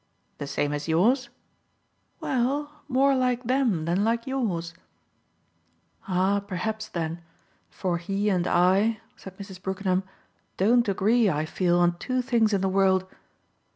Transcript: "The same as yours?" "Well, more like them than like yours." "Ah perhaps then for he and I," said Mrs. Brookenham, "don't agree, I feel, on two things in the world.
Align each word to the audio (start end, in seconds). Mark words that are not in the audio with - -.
"The 0.39 0.47
same 0.47 0.73
as 0.73 0.87
yours?" 0.87 1.29
"Well, 2.21 2.81
more 2.87 3.15
like 3.15 3.43
them 3.43 3.85
than 3.85 4.03
like 4.03 4.25
yours." 4.25 4.73
"Ah 6.07 6.39
perhaps 6.39 6.87
then 6.87 7.21
for 7.69 7.99
he 7.99 8.27
and 8.27 8.47
I," 8.47 8.99
said 9.15 9.37
Mrs. 9.37 9.61
Brookenham, 9.61 10.01
"don't 10.57 10.89
agree, 10.89 11.29
I 11.29 11.45
feel, 11.45 11.77
on 11.77 11.99
two 11.99 12.23
things 12.23 12.51
in 12.51 12.61
the 12.61 12.67
world. 12.67 13.05